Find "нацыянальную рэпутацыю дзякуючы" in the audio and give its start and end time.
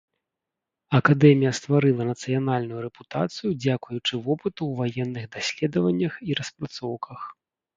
2.11-4.13